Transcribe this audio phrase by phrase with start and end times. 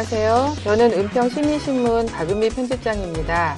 [0.00, 0.54] 안녕하세요.
[0.64, 3.54] 저는 은평시민신문 박은미 편집장입니다.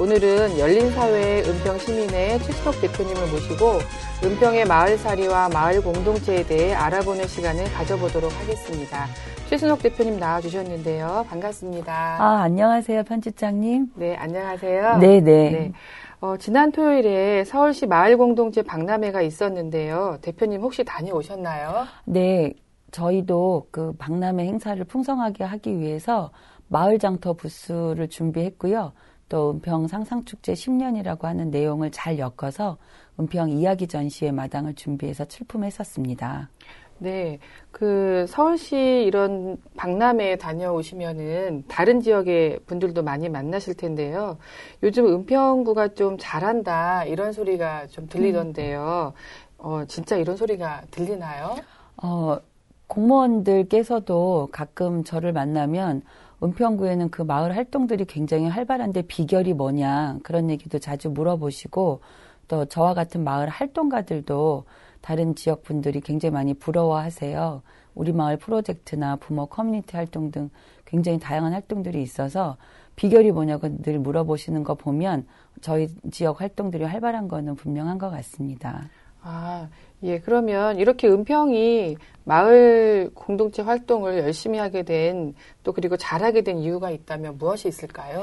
[0.00, 3.78] 오늘은 열린사회 은평시민의 최수석 대표님을 모시고
[4.24, 9.06] 은평의 마을살이와 마을 공동체에 대해 알아보는 시간을 가져보도록 하겠습니다.
[9.48, 11.26] 최순옥 대표님 나와주셨는데요.
[11.28, 12.16] 반갑습니다.
[12.18, 13.92] 아, 안녕하세요, 편집장님.
[13.94, 14.98] 네, 안녕하세요.
[14.98, 15.20] 네네.
[15.20, 15.50] 네.
[15.50, 15.72] 네.
[16.20, 20.18] 어, 지난 토요일에 서울시 마을공동체 박람회가 있었는데요.
[20.22, 21.86] 대표님 혹시 다녀오셨나요?
[22.06, 22.54] 네,
[22.94, 26.30] 저희도 그 박람회 행사를 풍성하게 하기 위해서
[26.68, 28.92] 마을 장터 부스를 준비했고요.
[29.28, 32.78] 또 은평 상상축제 10년이라고 하는 내용을 잘 엮어서
[33.18, 36.50] 은평 이야기 전시회 마당을 준비해서 출품했었습니다.
[36.98, 37.40] 네.
[37.72, 44.38] 그 서울시 이런 박람회에 다녀오시면은 다른 지역의 분들도 많이 만나실 텐데요.
[44.84, 49.14] 요즘 은평구가 좀 잘한다 이런 소리가 좀 들리던데요.
[49.58, 51.56] 어, 진짜 이런 소리가 들리나요?
[52.00, 52.38] 어,
[52.86, 56.02] 공무원들께서도 가끔 저를 만나면
[56.42, 62.00] 은평구에는 그 마을 활동들이 굉장히 활발한데 비결이 뭐냐 그런 얘기도 자주 물어보시고
[62.48, 64.64] 또 저와 같은 마을 활동가들도
[65.00, 67.62] 다른 지역 분들이 굉장히 많이 부러워하세요.
[67.94, 70.50] 우리 마을 프로젝트나 부모 커뮤니티 활동 등
[70.84, 72.56] 굉장히 다양한 활동들이 있어서
[72.96, 75.26] 비결이 뭐냐고 늘 물어보시는 거 보면
[75.60, 78.88] 저희 지역 활동들이 활발한 거는 분명한 것 같습니다.
[79.22, 79.68] 아,
[80.04, 86.90] 예, 그러면 이렇게 은평이 마을 공동체 활동을 열심히 하게 된 또 그리고 잘하게 된 이유가
[86.90, 88.22] 있다면 무엇이 있을까요?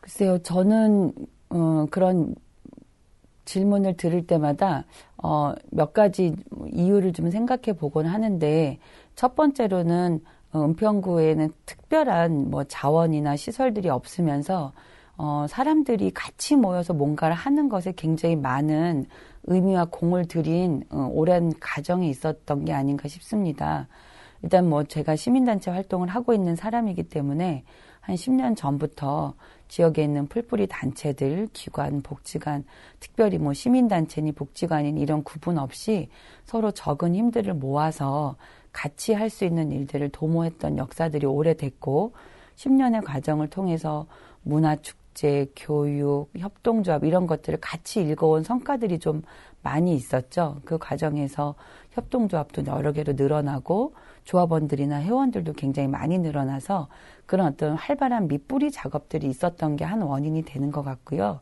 [0.00, 1.12] 글쎄요, 저는
[1.50, 2.34] 어, 그런
[3.44, 4.84] 질문을 들을 때마다
[5.22, 6.34] 어, 몇 가지
[6.72, 8.78] 이유를 좀 생각해 보곤 하는데
[9.14, 10.20] 첫 번째로는
[10.52, 14.72] 어, 은평구에는 특별한 뭐 자원이나 시설들이 없으면서
[15.16, 19.04] 어, 사람들이 같이 모여서 뭔가를 하는 것에 굉장히 많은
[19.44, 23.88] 의미와 공을 들인 어, 오랜 가정이 있었던 게 아닌가 싶습니다.
[24.42, 27.64] 일단 뭐 제가 시민단체 활동을 하고 있는 사람이기 때문에
[28.00, 29.34] 한 10년 전부터
[29.68, 32.64] 지역에 있는 풀뿌리 단체들, 기관, 복지관,
[32.98, 36.08] 특별히 뭐 시민단체니 복지관인 이런 구분 없이
[36.44, 38.36] 서로 적은 힘들을 모아서
[38.72, 42.12] 같이 할 수 있는 일들을 도모했던 역사들이 오래됐고
[42.56, 44.06] 10년의 과정을 통해서
[44.42, 49.20] 문화 축 제, 교육, 협동조합 이런 것들을 같이 읽어온 성과들이 좀
[49.60, 50.62] 많이 있었죠.
[50.64, 51.56] 그 과정에서
[51.90, 53.92] 협동조합도 여러 개로 늘어나고
[54.24, 56.88] 조합원들이나 회원들도 굉장히 많이 늘어나서
[57.26, 61.40] 그런 어떤 활발한 밑뿌리 작업들이 있었던 게 한 원인이 되는 것 같고요.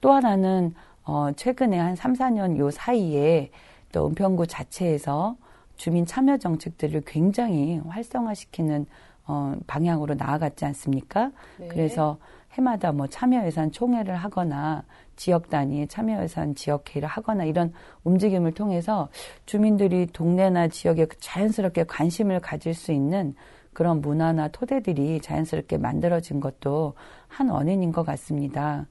[0.00, 0.74] 또 하나는
[1.04, 3.50] 어 최근에 한 3, 4년 요 사이에
[3.92, 5.36] 또 은평구 자체에서
[5.76, 8.86] 주민 참여 정책들을 굉장히 활성화시키는
[9.28, 11.30] 어 방향으로 나아갔지 않습니까?
[11.58, 11.68] 네.
[11.68, 12.18] 그래서
[12.52, 14.84] 해마다 뭐 참여 예산 총회를 하거나
[15.16, 17.72] 지역 단위의 참여 예산 지역회의를 하거나 이런
[18.04, 19.08] 움직임을 통해서
[19.46, 23.34] 주민들이 동네나 지역에 자연스럽게 관심을 가질 수 있는
[23.72, 26.94] 그런 문화나 토대들이 자연스럽게 만들어진 것도
[27.26, 28.86] 한 원인인 것 같습니다.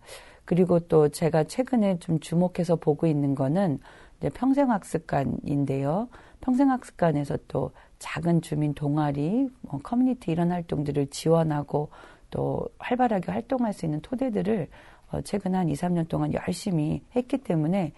[0.45, 3.79] 그리고 또 제가 최근에 좀 주목해서 보고 있는 거는
[4.17, 6.09] 이제 평생학습관인데요.
[6.41, 11.89] 평생학습관에서 또 작은 주민 동아리, 뭐 커뮤니티 이런 활동들을 지원하고
[12.31, 14.67] 또 활발하게 활동할 수 있는 토대들을
[15.11, 17.91] 어, 최근 한 2, 3년 동안 열심히 했기 때문에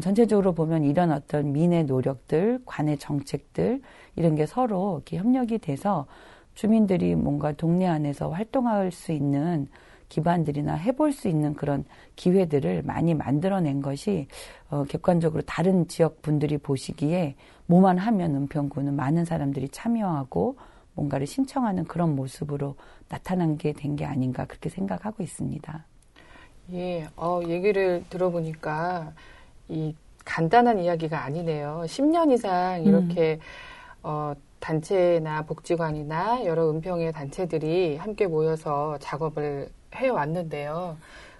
[0.00, 3.80] 전체적으로 보면 이런 어떤 민의 노력들, 관의 정책들
[4.16, 6.06] 이런 게 서로 이렇게 협력이 돼서
[6.54, 9.68] 주민들이 뭔가 동네 안에서 활동할 수 있는
[10.08, 11.84] 기반들이나 해볼 수 있는 그런
[12.16, 14.26] 기회들을 많이 만들어낸 것이
[14.70, 17.34] 어, 객관적으로 다른 지역 분들이 보시기에
[17.66, 20.56] 뭐만 하면 은평구는 많은 사람들이 참여하고
[20.98, 22.74] 뭔가를 신청하는 그런 모습으로
[23.08, 25.84] 나타난 게된게 아닌가 그렇게 생각하고 있습니다.
[26.72, 29.12] 예, 어, 얘기를 들어보니까
[29.68, 29.94] 이
[30.24, 31.84] 간단한 이야기가 아니네요.
[31.86, 33.40] 10년 이상 이렇게 음.
[34.02, 40.96] 어, 단체나 복지관이나 여러 은평의 단체들이 함께 모여서 작업을 해왔는데요.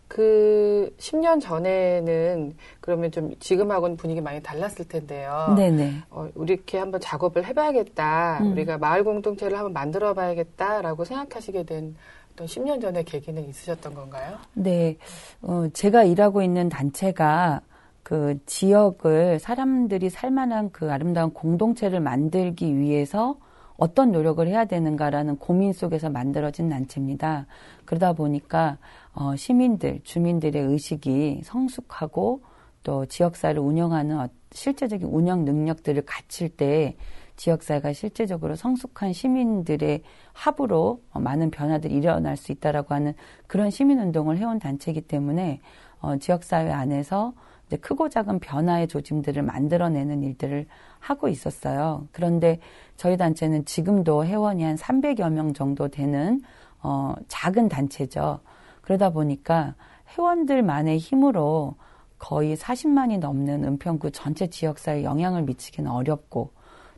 [0.08, 5.54] 그 10년 전에는 그러면 좀 지금하고는 분위기 많이 달랐을 텐데요.
[5.56, 6.02] 네네.
[6.10, 8.38] 어, 우리 이렇게 한번 작업을 해봐야겠다.
[8.40, 8.52] 음.
[8.52, 11.94] 우리가 마을 공동체를 한번 만들어봐야겠다라고 생각하시게 된
[12.32, 14.38] 어떤 10년 전의 계기는 있으셨던 건가요?
[14.54, 14.96] 네.
[15.42, 17.60] 어, 제가 일하고 있는 단체가
[18.02, 23.36] 그 지역을 사람들이 살만한 그 아름다운 공동체를 만들기 위해서
[23.78, 27.46] 어떤 노력을 해야 되는가라는 고민 속에서 만들어진 단체입니다.
[27.84, 28.76] 그러다 보니까
[29.14, 32.42] 어, 시민들, 주민들의 의식이 성숙하고
[32.82, 36.96] 또 지역사를 운영하는 어, 실제적인 운영 능력들을 갖출 때
[37.36, 40.02] 지역사회가 실제적으로 성숙한 시민들의
[40.32, 43.14] 합으로 어, 많은 변화들이 일어날 수 있다라고 하는
[43.46, 45.60] 그런 시민운동을 해온 단체이기 때문에
[46.00, 47.32] 어, 지역사회 안에서
[47.68, 50.66] 이제 크고 작은 변화의 조짐들을 만들어내는 일들을
[50.98, 52.08] 하고 있었어요.
[52.12, 52.58] 그런데
[52.96, 56.42] 저희 단체는 지금도 회원이 한 300여 명 정도 되는
[56.82, 58.40] 어, 작은 단체죠.
[58.80, 59.74] 그러다 보니까
[60.16, 61.76] 회원들만의 힘으로
[62.18, 66.50] 거의 40만이 넘는 은평구 전체 지역사회에 영향을 미치기는 어렵고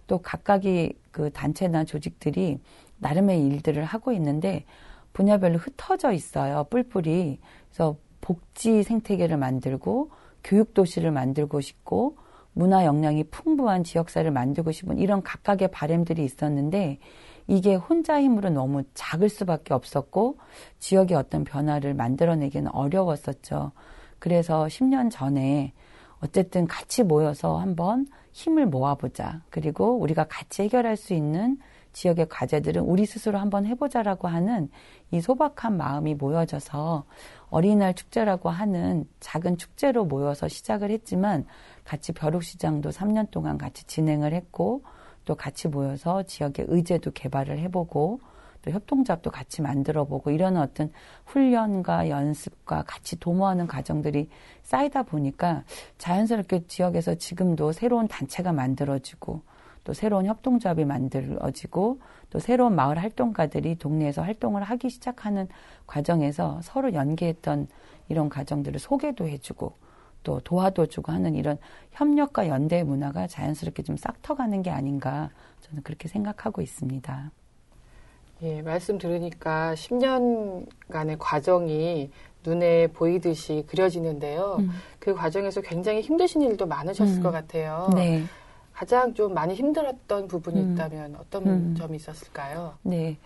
[0.07, 2.61] 또 각각의 그 단체나 조직들이
[2.99, 4.65] 나름의 일들을 하고 있는데
[5.13, 6.65] 분야별로 흩어져 있어요.
[6.71, 7.41] 뿔뿔이.
[7.69, 10.11] 그래서 복지 생태계를 만들고
[10.45, 12.17] 교육 도시를 만들고 싶고
[12.53, 16.99] 문화 역량이 풍부한 지역사를 만들고 싶은 이런 각각의 바램들이 있었는데
[17.47, 20.39] 이게 혼자 힘으로 너무 작을 수밖에 없었고
[20.79, 23.73] 지역의 어떤 변화를 만들어내기는 어려웠었죠.
[24.19, 25.73] 그래서 10년 전에
[26.21, 29.43] 어쨌든 같이 모여서 한번 힘을 모아보자.
[29.51, 31.59] 그리고 우리가 같이 해결할 수 있는
[31.93, 34.71] 지역의 과제들은 우리 스스로 한번 해보자라고 하는
[35.11, 37.05] 이 소박한 마음이 모여져서
[37.51, 41.47] 어린이날 축제라고 하는 작은 축제로 모여서 시작을 했지만
[41.85, 44.83] 같이 벼룩시장도 3년 동안 같이 진행을 했고
[45.25, 48.21] 또 같이 모여서 지역의 의제도 개발을 해보고
[48.63, 50.93] 또 협동조합도 같이 만들어보고 이런 어떤
[51.27, 54.29] 훈련과 연습과 같이 도모하는 과정들이
[54.63, 55.65] 쌓이다 보니까
[55.99, 59.43] 자연스럽게 지역에서 지금도 새로운 단체가 만들어지고
[59.85, 62.01] 또 새로운 협동조합이 만들어지고
[62.31, 65.49] 또 새로운 마을 활동가들이 동네에서 활동을 하기 시작하는
[65.87, 67.69] 과정에서 서로 연계했던
[68.09, 69.73] 이런 과정들을 소개도 해주고
[70.23, 71.57] 또 도와도 주고 하는 이런
[71.93, 75.31] 협력과 연대 문화가 자연스럽게 좀 싹터가는 게 아닌가
[75.61, 77.31] 저는 그렇게 생각하고 있습니다.
[78.43, 82.11] 예, 말씀 들으니까 10년간의 과정이
[82.45, 84.57] 눈에 보이듯이 그려지는데요.
[84.61, 84.71] 음.
[84.99, 87.23] 그 과정에서 굉장히 힘드신 일도 많으셨을 음.
[87.23, 87.91] 것 같아요.
[87.95, 88.25] 네.
[88.81, 90.73] 가장 좀 많이 힘들었던 부분이 음.
[90.73, 91.75] 있다면 어떤 음.
[91.77, 92.79] 점이 있었을까요?
[92.81, 93.19] 네.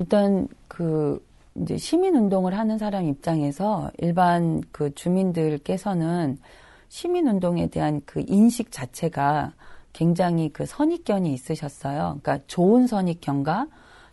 [0.00, 1.24] 일단 그
[1.54, 6.40] 이제 시민 운동을 하는 사람 입장에서 일반 그 주민들께서는
[6.88, 9.52] 시민 운동에 대한 그 인식 자체가
[9.92, 12.18] 굉장히 그 선입견이 있으셨어요.
[12.20, 13.68] 그러니까 좋은 선입견과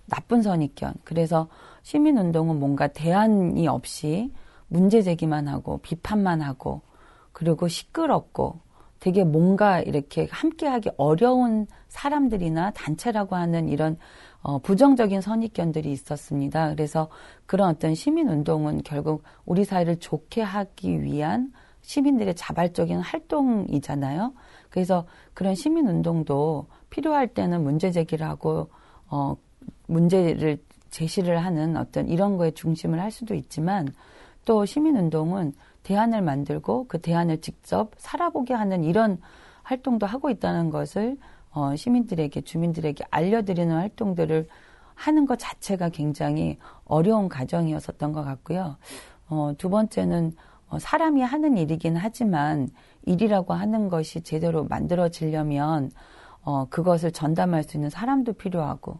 [0.05, 0.93] 나쁜 선입견.
[1.03, 1.47] 그래서
[1.81, 4.31] 시민 운동은 뭔가 대안이 없이
[4.67, 6.81] 문제 제기만 하고 비판만 하고
[7.31, 8.59] 그리고 시끄럽고
[9.05, 13.97] 되게 뭔가 이렇게 함께하기 어려운 사람들이나 단체라고 하는 이런
[14.41, 16.71] 어, 부정적인 선입견들이 있었습니다.
[16.71, 17.09] 그래서
[17.45, 24.33] 그런 어떤 시민 운동은 결국 우리 사회를 좋게 하기 위한 시민들의 자발적인 활동이잖아요.
[24.71, 25.05] 그래서
[25.35, 28.71] 그런 시민 운동도 필요할 때는 문제 제기를 하고
[29.07, 29.35] 어,
[29.85, 30.57] 문제를
[30.89, 33.87] 제시를 하는 어떤 이런 거에 중심을 할 수도 있지만
[34.45, 35.53] 또 시민 운동은
[35.85, 39.19] 대안을 만들고 그 대안을 직접 살아보게 하는 이런
[39.61, 41.17] 활동도 하고 있다는 것을
[41.51, 44.47] 어, 시민들에게 주민들에게 알려드리는 활동들을
[44.95, 48.77] 하는 것 자체가 굉장히 어려운 과정이었었던 것 같고요.
[49.29, 50.35] 어, 두 번째는
[50.69, 52.69] 어, 사람이 하는 일이긴 하지만
[53.03, 55.91] 일이라고 하는 것이 제대로 만들어지려면
[56.41, 58.99] 어, 그것을 전담할 수 있는 사람도 필요하고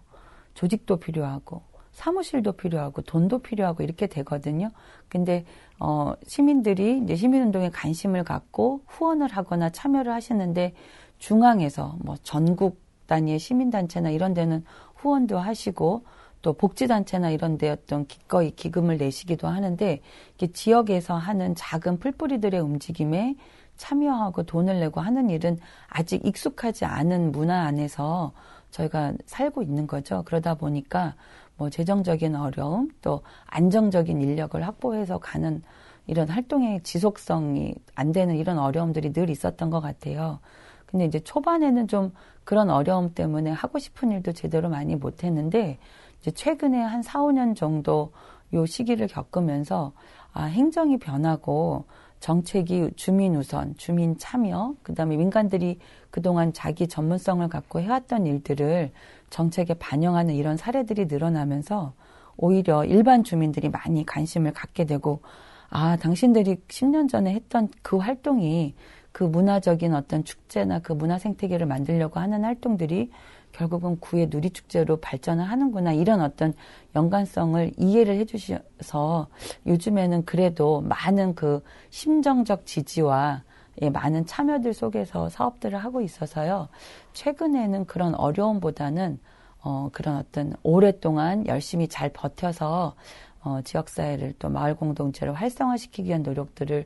[0.54, 1.64] 조직도 필요하고
[1.96, 4.70] 사무실도 필요하고 돈도 필요하고 이렇게 되거든요.
[5.08, 5.46] 근데
[5.80, 10.74] 어 시민들이 이제 시민운동에 관심을 갖고 후원을 하거나 참여를 하시는데
[11.20, 14.66] 중앙에서 뭐 전국 단위의 시민단체나 이런 데는
[14.96, 16.04] 후원도 하시고
[16.42, 20.02] 또 복지단체나 이런 데 어떤 기꺼이 기금을 내시기도 하는데
[20.36, 23.36] 이게 지역에서 하는 작은 풀뿌리들의 움직임에
[23.78, 28.34] 참여하고 돈을 내고 하는 일은 아직 익숙하지 않은 문화 안에서
[28.72, 30.24] 저희가 살고 있는 거죠.
[30.26, 31.16] 그러다 보니까
[31.58, 35.64] 뭐 재정적인 어려움 또 안정적인 인력을 확보해서 가는
[36.08, 40.40] 이런 활동의 지속성이 안 되는 이런 어려움들이 늘 있었던 것 같아요.
[40.86, 45.80] 근데 이제 초반에는 좀 그런 어려움 때문에 하고 싶은 일도 제대로 많이 못 했는데
[46.22, 48.12] 이제 최근에 한 4, 5년 정도
[48.54, 49.94] 요 시기를 겪으면서
[50.32, 51.86] 아, 행정이 변하고
[52.20, 55.80] 정책이 주민 우선, 주민 참여, 그 다음에 민간들이
[56.10, 58.92] 그동안 자기 전문성을 갖고 해왔던 일들을
[59.30, 61.94] 정책에 반영하는 이런 사례들이 늘어나면서
[62.38, 65.22] 오히려 일반 주민들이 많이 관심을 갖게 되고,
[65.70, 68.76] 아, 당신들이 10년 전에 했던 그 활동이
[69.12, 73.12] 그 문화적인 어떤 축제나 그 문화 생태계를 만들려고 하는 활동들이
[73.56, 76.54] 결국은 구의 누리축제로 발전을 하는구나 이런 어떤
[76.94, 79.28] 연관성을 이해를 해주셔서
[79.66, 83.44] 요즘에는 그래도 많은 그 심정적 지지와
[83.82, 86.70] 예, 많은 참여들 속에서 사업들을 하고 있어서요.
[87.14, 89.20] 최근에는 그런 어려움보다는
[89.62, 92.96] 어, 그런 어떤 오랫동안 열심히 잘 버텨서
[93.44, 96.86] 어, 지역사회를 또 마을 공동체를 활성화시키기 위한 노력들을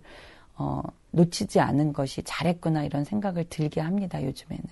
[0.57, 4.23] 어, 놓치지 않은 것이 잘했구나 이런 생각을 들게 합니다.
[4.23, 4.65] 요즘에는.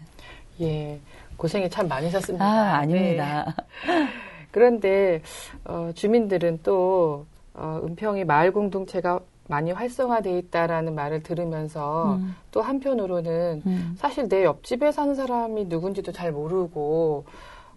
[0.62, 1.00] 예.
[1.38, 2.46] 고생이 참 많으셨습니다.
[2.46, 3.56] 아, 아닙니다.
[3.86, 4.08] 네.
[4.52, 5.22] 그런데
[5.66, 12.36] 어, 주민들은 또 어, 은평이 마을 공동체가 많이 활성화돼 있다라는 말을 들으면서 음.
[12.52, 13.96] 또 한편으로는 음.
[13.98, 17.26] 사실 내 옆집에 사는 사람이 누군지도 잘 모르고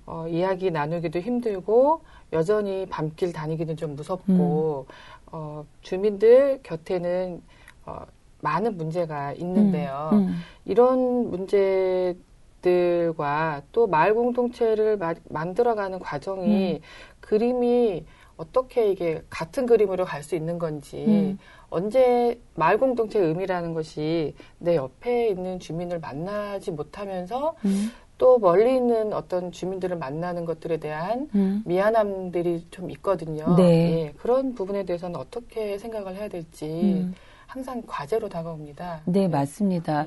[0.06, 2.02] 어, 이야기 나누기도 힘들고
[2.32, 4.86] 여전히 밤길 다니기는 좀 무섭고
[5.32, 7.40] 어, 주민들 곁에는
[7.86, 8.02] 어,
[8.40, 10.10] 많은 문제가 있는데요.
[10.12, 10.18] 음.
[10.18, 10.36] 음.
[10.64, 12.16] 이런 문제
[12.62, 16.78] 들과 또 마을 공동체를 마- 만들어가는 과정이 음.
[17.20, 18.04] 그림이
[18.36, 21.38] 어떻게 이게 같은 그림으로 갈 수 있는 건지 음.
[21.68, 27.90] 언제 마을 공동체의 의미라는 것이 내 옆에 있는 주민을 만나지 못하면서 음.
[28.18, 31.62] 또 멀리 있는 어떤 주민들을 만나는 것들에 대한 음.
[31.64, 33.54] 미안함들이 좀 있거든요.
[33.56, 33.62] 네.
[34.08, 37.14] 예, 그런 부분에 대해서는 어떻게 생각을 해야 될지 음.
[37.46, 39.00] 항상 과제로 다가옵니다.
[39.06, 40.06] 네, 맞습니다.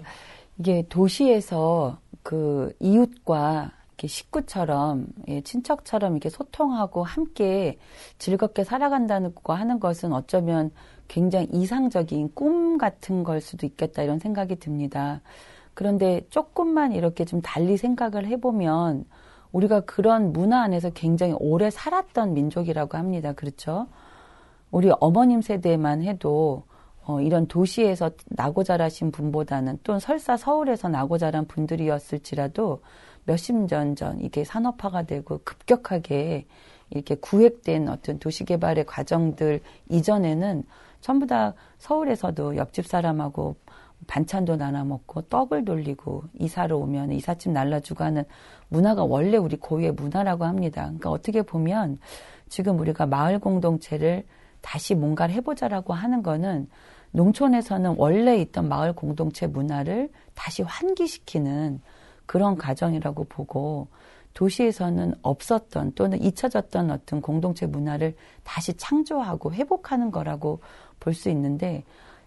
[0.59, 7.77] 이게 도시에서 그 이웃과 이렇게 식구처럼, 예, 친척처럼 이렇게 소통하고 함께
[8.17, 10.71] 즐겁게 살아간다는 거 하는 것은 어쩌면
[11.07, 15.21] 굉장히 이상적인 꿈 같은 걸 수도 있겠다 이런 생각이 듭니다.
[15.73, 19.05] 그런데 조금만 이렇게 좀 달리 생각을 해보면
[19.51, 23.33] 우리가 그런 문화 안에서 굉장히 오래 살았던 민족이라고 합니다.
[23.33, 23.87] 그렇죠?
[24.71, 26.63] 우리 어머님 세대만 해도
[27.05, 32.81] 어, 이런 도시에서 나고 자라신 분보다는 또는 설사 서울에서 나고 자란 분들이었을지라도
[33.25, 36.45] 몇십 년 전 이게 산업화가 되고 급격하게
[36.89, 40.63] 이렇게 구획된 어떤 도시개발의 과정들 이전에는
[41.01, 43.55] 전부 다 서울에서도 옆집 사람하고
[44.07, 48.23] 반찬도 나눠 먹고 떡을 돌리고 이사를 오면 이삿짐 날라주고 하는
[48.69, 50.83] 문화가 원래 우리 고유의 문화라고 합니다.
[50.83, 51.97] 그러니까 어떻게 보면
[52.49, 54.25] 지금 우리가 마을 공동체를
[54.61, 56.67] 다시 뭔가를 해보자라고 하는 거는
[57.13, 61.81] 농촌에서는 원래 있던 마을 공동체 문화를 다시 환기시키는
[62.25, 63.87] 그런 과정이라고 보고
[64.33, 70.59] 도시에서는 없었던 또는 잊혀졌던 어떤 공동체 문화를 다시 창조하고 회복하는 거라고
[70.99, 71.83] 볼 수 있는데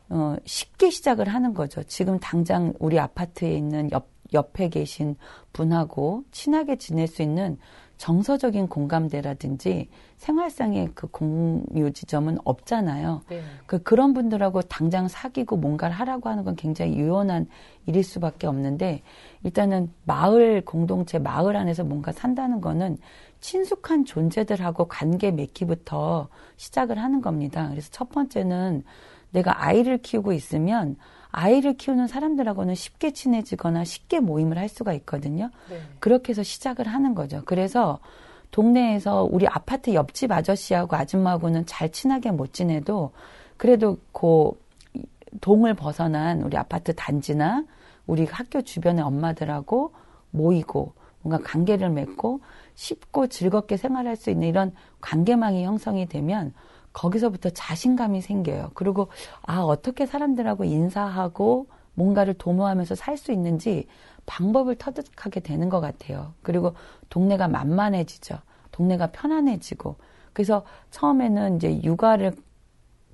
[0.09, 1.83] 어, 쉽게 시작을 하는 거죠.
[1.85, 5.17] 지금 당장 우리 아파트에 있는 옆, 옆에 계신
[5.53, 7.59] 분하고 친하게 지낼 수 있는
[7.97, 9.89] 정서적인 공감대라든지
[10.19, 13.23] 생활상의 그 공유 지점은 없잖아요.
[13.29, 13.43] 네.
[13.67, 17.47] 그 그런 분들하고 당장 사귀고 뭔가를 하라고 하는 건 굉장히 유연한
[17.87, 19.03] 일일 수밖에 없는데
[19.45, 22.99] 일단은 마을 공동체 마을 안에서 뭔가 산다는 거는
[23.41, 27.69] 친숙한 존재들하고 관계 맺기부터 시작을 하는 겁니다.
[27.71, 28.83] 그래서 첫 번째는
[29.31, 30.97] 내가 아이를 키우고 있으면
[31.37, 35.51] 아이를 키우는 사람들하고는 쉽게 친해지거나 쉽게 모임을 할 수가 있거든요.
[35.69, 35.83] 네.
[35.99, 37.43] 그렇게 해서 시작을 하는 거죠.
[37.45, 37.99] 그래서
[38.53, 43.11] 동네에서 우리 아파트 옆집 아저씨하고 아줌마하고는 잘 친하게 못 지내도
[43.59, 44.51] 그래도 그
[45.43, 47.65] 동을 벗어난 우리 아파트 단지나
[48.07, 49.93] 우리 학교 주변의 엄마들하고
[50.31, 52.41] 모이고 뭔가 관계를 맺고
[52.77, 56.55] 쉽고 즐겁게 생활할 수 있는 이런 관계망이 형성이 되면
[56.97, 58.71] 거기서부터 자신감이 생겨요.
[58.75, 59.09] 그리고
[59.43, 63.87] 아 어떻게 사람들하고 인사하고 뭔가를 도모하면서 살 수 있는지
[64.25, 66.33] 방법을 터득하게 되는 것 같아요.
[66.43, 66.75] 그리고
[67.11, 68.39] 동네가 만만해지죠.
[68.73, 69.97] 동네가 편안해지고
[70.33, 72.35] 그래서 처음에는 이제 육아를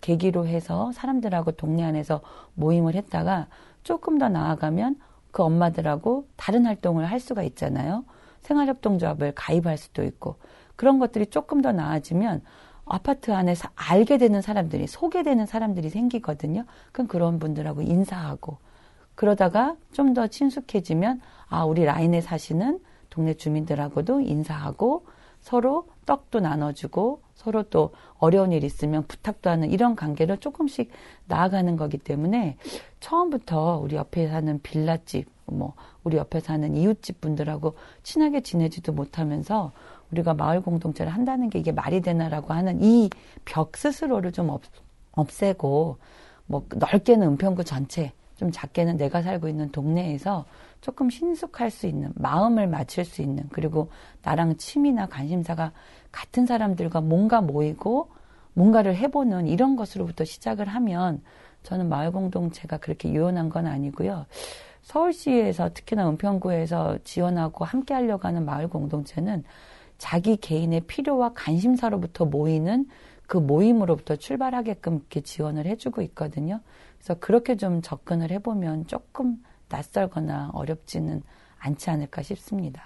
[0.01, 2.21] 계기로 해서 사람들하고 동네 안에서
[2.55, 3.49] 모임을 했다가
[3.83, 4.97] 조금 더 나아가면
[5.33, 8.05] 그 엄마들하고 다른 활동을 할 수가 있잖아요.
[8.43, 10.37] 생활협동조합을 가입할 수도 있고
[10.77, 12.43] 그런 것들이 조금 더 나아지면
[12.85, 16.65] 아파트 안에서 알게 되는 사람들이 소개되는 사람들이 생기거든요.
[16.93, 18.59] 그럼 그런 분들하고 인사하고
[19.15, 25.07] 그러다가 좀 더 친숙해지면 아 우리 라인에 사시는 동네 주민들하고도 인사하고
[25.41, 30.91] 서로 떡도 나눠주고 서로 또 어려운 일 있으면 부탁도 하는 이런 관계를 조금씩
[31.27, 32.57] 나아가는 거기 때문에
[33.01, 35.75] 처음부터 우리 옆에 사는 빌라집 뭐
[36.05, 39.73] 우리 옆에 사는 이웃집 분들하고 친하게 지내지도 못하면서
[40.12, 43.11] 우리가 마을 공동체를 한다는 게 이게 말이 되나라고 하는 이
[43.45, 44.62] 벽 스스로를 좀 없,
[45.12, 45.97] 없애고
[46.47, 50.45] 뭐 넓게는 은평구 전체 좀 작게는 내가 살고 있는 동네에서
[50.81, 53.88] 조금 신숙할 수 있는 마음을 맞출 수 있는 그리고
[54.23, 55.73] 나랑 취미나 관심사가
[56.11, 58.11] 같은 사람들과 뭔가 모이고
[58.54, 61.23] 뭔가를 해보는 이런 것으로부터 시작을 하면
[61.62, 64.26] 저는 마을 공동체가 그렇게 유연한 건 아니고요.
[64.83, 69.45] 서울시에서 특히나 은평구에서 지원하고 함께 하려고 하는 마을 공동체는
[70.03, 72.89] 자기 개인의 필요와 관심사로부터 모이는
[73.29, 76.59] 그 모임으로부터 출발하게끔 이렇게 지원을 해주고 있거든요.
[76.99, 79.37] 그래서 그렇게 좀 접근을 해보면 조금
[79.69, 81.23] 낯설거나 어렵지는
[81.61, 82.83] 않지 않을까 싶습니다.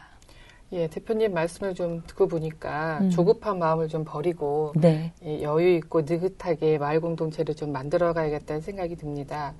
[0.72, 3.08] 예, 대표님 말씀을 좀 듣고 보니까 음.
[3.08, 5.14] 조급한 마음을 좀 버리고 네.
[5.24, 9.54] 예, 여유 있고 느긋하게 마을 공동체를 좀 만들어 가야겠다는 생각이 듭니다.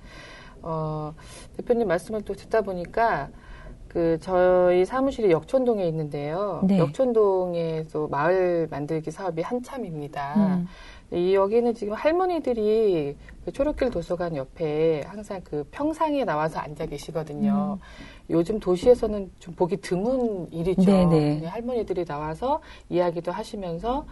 [0.61, 1.15] 어,
[1.57, 3.31] 대표님 말씀을 또 듣다 보니까
[3.97, 6.61] 그 저희 사무실이 역촌동에 있는데요.
[6.67, 6.77] 네.
[6.77, 10.35] 역촌동에서 마을 만들기 사업이 한참입니다.
[10.35, 10.67] 음,
[11.11, 17.79] 이 여기는 지금 할머니들이 그 초록길 도서관 옆에 항상 그 평상에 나와서 앉아 계시거든요.
[17.81, 18.29] 음.
[18.29, 20.83] 요즘 도시에서는 좀 보기 드문 일이죠.
[20.83, 21.47] 네네.
[21.47, 24.05] 할머니들이 나와서 이야기도 하시면서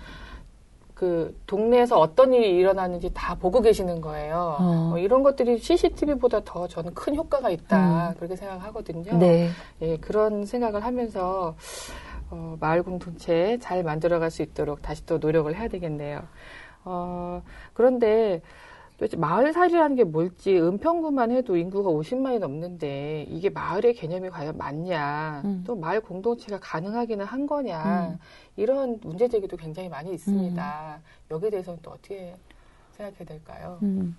[0.96, 4.56] 그 동네에서 어떤 일이 일어나는지 다 보고 계시는 거예요.
[4.60, 4.88] 어.
[4.92, 8.16] 뭐 이런 것들이 CCTV보다 더 저는 큰 효과가 있다 음.
[8.16, 9.18] 그렇게 생각하거든요.
[9.18, 9.50] 네.
[9.82, 11.56] 예, 그런 생각을 하면서
[12.32, 16.24] 어, 마을 공동체 잘 만들어갈 수 있도록 다시 또 노력을 해야 되겠네요.
[16.86, 18.42] 어, 그런데
[18.98, 25.42] 도대체 마을 살이라는 게 뭘지 은평구만 해도 인구가 50만이 넘는데 이게 마을의 개념이 과연 맞냐
[25.44, 25.64] 음.
[25.68, 28.18] 또 마을 공동체가 가능하기는 한 거냐 음.
[28.56, 30.96] 이런 문제 제기도 굉장히 많이 있습니다.
[30.98, 31.34] 음.
[31.34, 32.36] 여기에 대해서는 또 어떻게
[32.94, 33.80] 생각해야 될까요?
[33.84, 34.18] 음.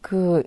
[0.00, 0.42] 그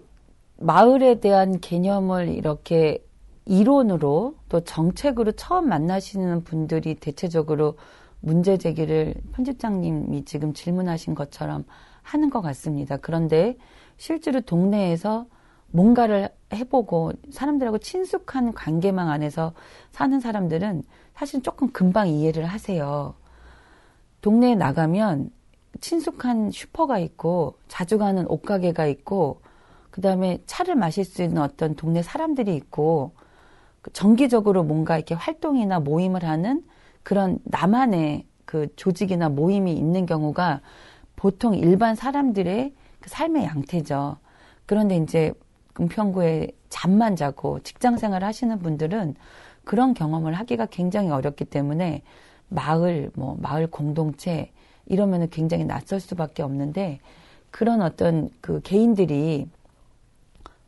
[0.58, 3.04] 마을에 대한 개념을 이렇게
[3.46, 7.76] 이론으로 또 정책으로 처음 만나시는 분들이 대체적으로
[8.20, 11.66] 문제 제기를 편집장님이 지금 질문하신 것처럼
[12.04, 12.98] 하는 것 같습니다.
[12.98, 13.58] 그런데
[13.98, 15.26] 실제로 동네에서
[15.72, 19.54] 뭔가를 해보고 사람들하고 친숙한 관계망 안에서
[19.92, 20.84] 사는 사람들은
[21.16, 23.16] 사실 조금 금방 이해를 하세요.
[24.22, 25.32] 동네에 나가면
[25.82, 29.42] 친숙한 슈퍼가 있고 자주 가는 옷가게가 있고
[29.90, 33.14] 그 다음에 차를 마실 수 있는 어떤 동네 사람들이 있고
[33.82, 36.64] 그 정기적으로 뭔가 이렇게 활동이나 모임을 하는
[37.04, 40.62] 그런 나만의 그 조직이나 모임이 있는 경우가
[41.16, 44.18] 보통 일반 사람들의 그 삶의 양태죠.
[44.66, 45.34] 그런데 이제
[45.80, 49.16] 은평구에 잠만 자고 직장 생활 하시는 분들은
[49.64, 52.02] 그런 경험을 하기가 굉장히 어렵기 때문에
[52.50, 54.52] 마을, 뭐, 마을 공동체,
[54.86, 57.00] 이러면은 굉장히 낯설 수밖에 없는데
[57.52, 59.48] 그런 어떤 그 개인들이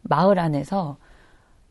[0.02, 0.98] 마을 안에서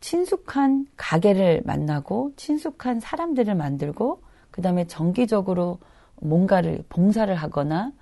[0.01, 5.79] 친숙한 가게를 만나고 친숙한 사람들을 만들고 그 다음에 정기적으로
[6.21, 7.93] 뭔가를 봉사를 하거나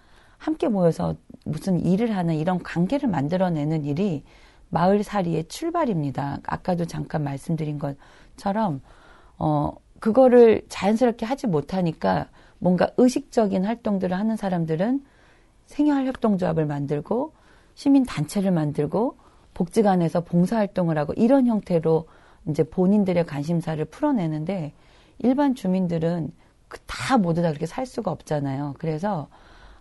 [0.42, 4.24] 함께 모여서 무슨 일을 하는 이런 관계를 만들어내는 일이
[4.70, 6.40] 마을살이의 출발입니다.
[6.44, 8.80] 아까도 잠깐 말씀드린 것처럼
[9.38, 15.04] 어 그거를 자연스럽게 하지 못하니까 뭔가 의식적인 활동들을 하는 사람들은
[15.66, 17.34] 생활협동조합을 만들고
[17.76, 19.18] 시민 단체를 만들고
[19.54, 22.08] 복지관에서 봉사활동을 하고 이런 형태로
[22.48, 24.72] 이제 본인들의 관심사를 풀어내는데
[25.20, 26.32] 일반 주민들은
[26.66, 28.74] 그다 모두 다 그렇게 살 수가 없잖아요.
[28.78, 29.28] 그래서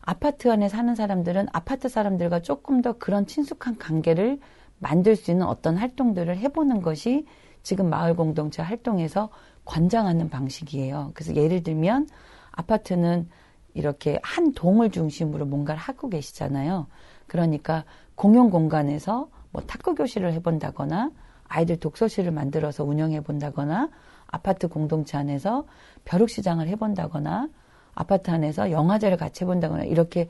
[0.02, 4.40] 아파트 안에 사는 사람들은 아파트 사람들과 조금 더 그런 친숙한 관계를
[4.80, 7.26] 만들 수 있는 어떤 활동들을 해보는 것이
[7.64, 9.30] 지금 마을 공동체 활동에서
[9.66, 11.12] 권장하는 방식이에요.
[11.14, 12.08] 그래서 예를 들면
[12.52, 13.30] 아파트는
[13.74, 16.88] 이렇게 한 동을 중심으로 뭔가를 하고 계시잖아요.
[17.28, 17.86] 그러니까
[18.16, 21.12] 공용 공간에서 뭐 탁구 교실을 해본다거나
[21.48, 23.90] 아이들 독서실을 만들어서 운영해 본다거나
[24.28, 25.66] 아파트 공동체 안에서
[26.06, 27.50] 벼룩시장을 해본다거나
[27.94, 30.28] 아파트 안에서 영화제를 같이 본다거나 이렇게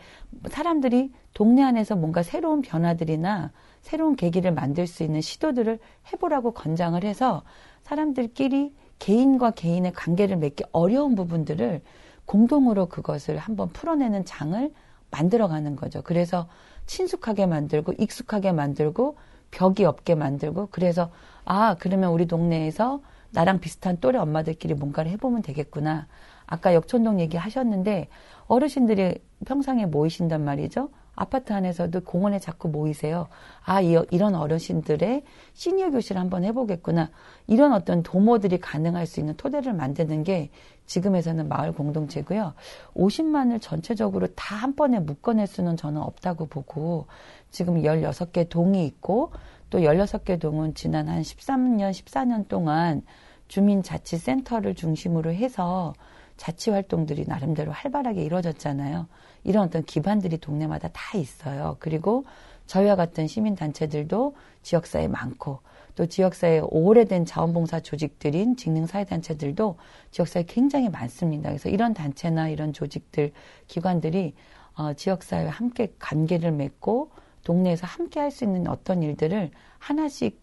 [0.50, 5.80] 사람들이 동네 안에서 뭔가 새로운 변화들이나 새로운 계기를 만들 수 있는 시도들을
[6.12, 7.44] 해보라고 권장을 해서
[7.84, 11.82] 사람들끼리 개인과 개인의 관계를 맺기 어려운 부분들을
[12.26, 14.72] 공동으로 그것을 한번 풀어내는 장을
[15.10, 16.02] 만들어가는 거죠.
[16.04, 16.48] 그래서
[16.86, 19.18] 친숙하게 만들고 익숙하게 만들고
[19.52, 21.10] 벽이 없게 만들고 그래서
[21.46, 26.08] 아 그러면 우리 동네에서 나랑 비슷한 또래 엄마들끼리 뭔가를 해보면 되겠구나.
[26.52, 28.10] 아까 역촌동 얘기 하셨는데
[28.48, 30.90] 어르신들이 평상에 모이신단 말이죠.
[31.16, 33.28] 아파트 안에서도 공원에 자꾸 모이세요.
[33.64, 37.10] 아, 이, 런 어르신들의 시니어 교실 한번 해보겠구나.
[37.48, 40.50] 이런 어떤 도모들이 가능할 수 있는 토대를 만드는 게
[40.88, 42.54] 지금에서는 마을 공동체고요.
[42.96, 47.08] 50만을 전체적으로 다 한 번에 묶어낼 수는 저는 없다고 보고
[47.50, 49.32] 지금 16개 동이 있고
[49.70, 53.04] 또 16개 동은 지난 한 13년, 14년 동안
[53.48, 55.94] 주민자치센터를 중심으로 해서
[56.42, 59.06] 자치 활동들이 나름대로 활발하게 이루어졌잖아요.
[59.44, 61.78] 이런 어떤 기반들이 동네마다 다 있어요.
[61.80, 62.26] 그리고
[62.66, 65.60] 저희와 같은 시민 단체들도 지역사회에 많고
[65.94, 69.78] 또 지역사회에 오래된 자원봉사 조직들인 직능사회 단체들도
[70.10, 71.50] 지역사회에 굉장히 많습니다.
[71.50, 73.34] 그래서 이런 단체나 이런 조직들,
[73.68, 74.34] 기관들이
[74.74, 77.12] 어, 지역사회와 함께 관계를 맺고
[77.44, 80.42] 동네에서 함께 할 수 있는 어떤 일들을 하나씩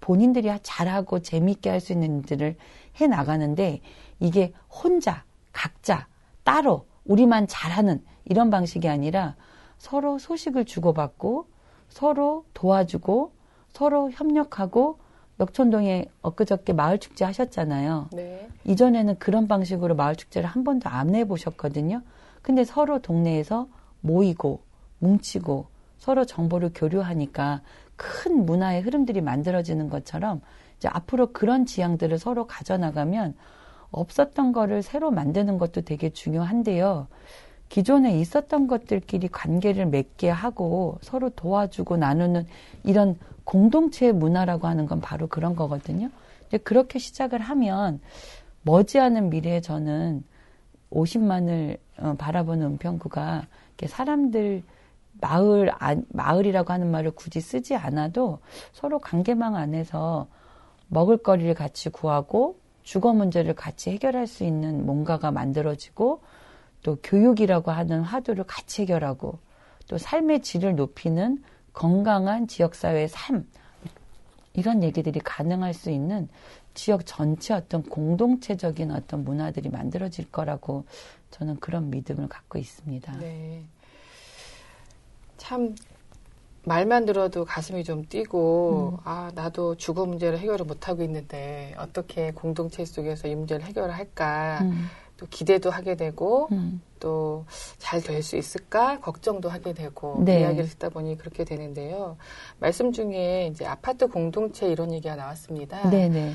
[0.00, 2.56] 본인들이 잘하고 재미있게 할 수 있는 일들을
[3.00, 3.78] 해 나가는데
[4.18, 5.27] 이게 혼자
[5.58, 6.06] 각자
[6.44, 9.34] 따로 우리만 잘하는 이런 방식이 아니라
[9.76, 11.48] 서로 소식을 주고받고
[11.88, 13.32] 서로 도와주고
[13.72, 15.00] 서로 협력하고
[15.40, 18.10] 역촌동에 엊그저께 마을 축제 하셨잖아요.
[18.12, 18.48] 네.
[18.66, 22.02] 이전에는 그런 방식으로 마을 축제를 한 번도 안 해보셨거든요.
[22.40, 23.66] 근데 서로 동네에서
[24.00, 24.62] 모이고
[25.00, 25.66] 뭉치고
[25.98, 27.62] 서로 정보를 교류하니까
[27.96, 30.40] 큰 문화의 흐름들이 만들어지는 것처럼
[30.76, 33.34] 이제 앞으로 그런 지향들을 서로 가져나가면
[33.90, 37.08] 없었던 거를 새로 만드는 것도 되게 중요한데요.
[37.68, 42.46] 기존에 있었던 것들끼리 관계를 맺게 하고 서로 도와주고 나누는
[42.84, 46.10] 이런 공동체 문화라고 하는 건 바로 그런 거거든요.
[46.48, 48.00] 이제 그렇게 시작을 하면
[48.62, 50.24] 머지않은 미래에 저는
[50.90, 53.46] 50만을 어, 바라보는 은평구가
[53.86, 54.62] 사람들
[55.20, 55.70] 마을
[56.08, 58.38] 마을이라고 하는 말을 굳이 쓰지 않아도
[58.72, 60.26] 서로 관계망 안에서
[60.88, 66.22] 먹을거리를 같이 구하고 주거 문제를 같이 해결할 수 있는 뭔가가 만들어지고
[66.82, 69.38] 또 교육이라고 하는 화두를 같이 해결하고
[69.88, 73.46] 또 삶의 질을 높이는 건강한 지역사회의 삶
[74.54, 76.30] 이런 얘기들이 가능할 수 있는
[76.72, 80.86] 지역 전체 어떤 공동체적인 어떤 문화들이 만들어질 거라고
[81.30, 83.18] 저는 그런 믿음을 갖고 있습니다.
[83.18, 83.64] 네.
[85.36, 85.74] 참
[86.68, 89.00] 말만 들어도 가슴이 좀 뛰고 음.
[89.04, 94.60] 아 나도 주거 문제를 해결을 못 하고 있는데 어떻게 공동체 속에서 이 문제를 해결을 할까
[94.62, 94.86] 음.
[95.16, 96.80] 또 기대도 하게 되고 음.
[97.00, 100.40] 또잘 될 수 있을까 걱정도 하게 되고 네.
[100.40, 102.16] 이야기를 듣다 보니 그렇게 되는데요.
[102.58, 105.88] 말씀 중에 이제 아파트 공동체 이런 얘기가 나왔습니다.
[105.90, 106.08] 네네.
[106.08, 106.32] 네.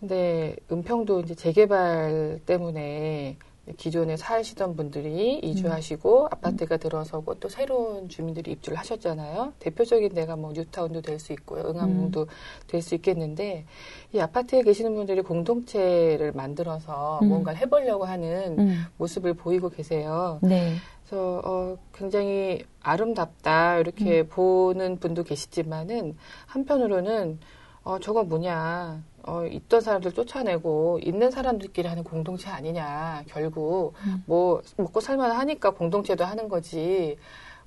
[0.00, 3.36] 근데 은평도 이제 재개발 때문에
[3.76, 6.28] 기존에 사시던 분들이 이주하시고 음.
[6.30, 9.52] 아파트가 들어서고 또 새로운 주민들이 입주를 하셨잖아요.
[9.58, 11.64] 대표적인 데가 뭐 뉴타운도 될 수 있고요.
[11.66, 12.26] 응암동도 음.
[12.66, 13.64] 될수 있겠는데
[14.12, 17.28] 이 아파트에 계시는 분들이 공동체를 만들어서 음.
[17.28, 18.84] 뭔가를 해보려고 하는 음.
[18.96, 20.38] 모습을 보이고 계세요.
[20.42, 20.74] 네.
[21.04, 24.28] 그래서 어, 굉장히 아름답다 이렇게 음.
[24.28, 27.38] 보는 분도 계시지만은 한편으로는
[27.84, 29.02] 어, 저거 뭐냐.
[29.28, 33.24] 어, 있던 사람들 쫓아내고 있는 사람들끼리 하는 공동체 아니냐.
[33.28, 34.22] 결국 음.
[34.24, 37.18] 뭐 먹고 살만 하니까 공동체도 하는 거지.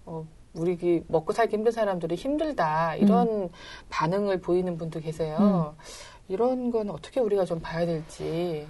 [0.05, 2.95] 어, 우리 먹고 살기 힘든 사람들이 힘들다.
[2.95, 3.49] 이런 음.
[3.89, 5.75] 반응을 보이는 분도 계세요.
[5.77, 5.83] 음.
[6.29, 8.65] 이런 건 어떻게 우리가 좀 봐야 될지.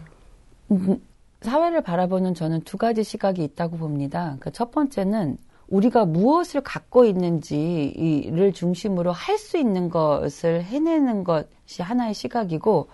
[0.72, 1.02] 음,
[1.42, 4.36] 사회를 바라보는 저는 두 가지 시각이 있다고 봅니다.
[4.42, 5.38] 그첫 번째는
[5.72, 12.90] 우리가 무엇을 갖고 있는지를 중심으로 할 수 있는 것을 해내는 것이 하나의 시각이고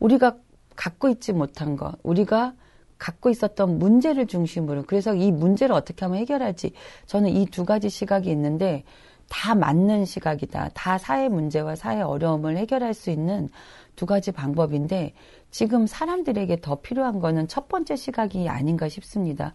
[0.00, 0.36] 우리가
[0.74, 2.54] 갖고 있지 못한 것, 우리가
[2.98, 6.72] 갖고 있었던 문제를 중심으로 그래서 이 문제를 어떻게 하면 해결할지
[7.06, 8.84] 저는 이 두 가지 시각이 있는데
[9.28, 10.70] 다 맞는 시각이다.
[10.74, 13.48] 다 사회 문제와 사회 어려움을 해결할 수 있는
[13.96, 15.14] 두 가지 방법인데
[15.50, 19.52] 지금 사람들에게 더 필요한 거는 첫 번째 시각이 아닌가 싶습니다.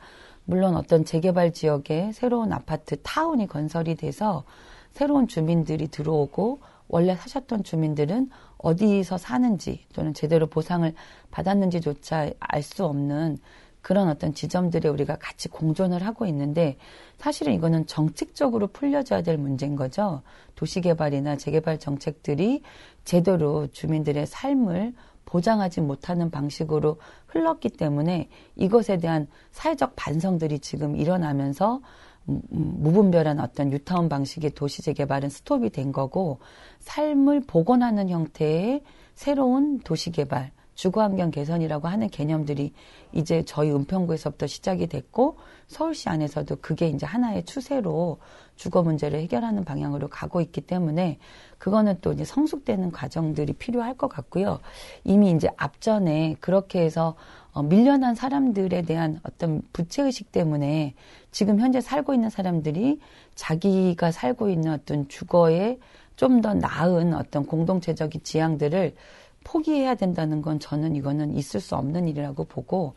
[0.48, 4.46] 물론 어떤 재개발 지역에 새로운 아파트 타운이 건설이 돼서
[4.94, 10.92] 새로운 주민들이 들어오고 원래 사셨던 주민들은 어디서 사는지 또는 제대로 보상을
[11.32, 13.40] 받았는지조차 알 수 없는
[13.82, 16.78] 그런 어떤 지점들에 우리가 같이 공존을 하고 있는데
[17.18, 20.22] 사실은 이거는 정책적으로 풀려져야 될 문제인 거죠.
[20.56, 22.64] 도시개발이나 재개발 정책들이
[23.04, 24.94] 제대로 주민들의 삶을
[25.28, 31.82] 보장하지 못하는 방식으로 흘렀기 때문에 이것에 대한 사회적 반성들이 지금 일어나면서
[32.30, 36.40] 음, 음, 무분별한 어떤 뉴타운 방식의 도시 재개발은 스톱이 된 거고
[36.80, 38.82] 삶을 복원하는 형태의
[39.16, 42.72] 새로운 도시 개발, 주거 환경 개선이라고 하는 개념들이
[43.12, 48.20] 이제 저희 은평구에서부터 시작이 됐고 서울시 안에서도 그게 이제 하나의 추세로
[48.56, 51.18] 주거 문제를 해결하는 방향으로 가고 있기 때문에
[51.58, 54.60] 그거는 또 이제 성숙되는 과정들이 필요할 것 같고요.
[55.04, 57.16] 이미 이제 앞전에 그렇게 해서
[57.54, 60.94] 어, 밀려난 사람들에 대한 어떤 부채의식 때문에
[61.32, 63.00] 지금 현재 살고 있는 사람들이
[63.34, 65.80] 자기가 살고 있는 어떤 주거에
[66.18, 68.96] 좀 더 나은 어떤 공동체적인 지향들을
[69.44, 72.94] 포기해야 된다는 건 저는 이거는 있을 수 없는 일이라고 보고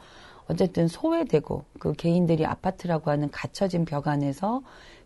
[0.48, 4.62] 어쨌든 소외되고 그 개인들이 아파트라고 하는 갇혀진 벽 안에서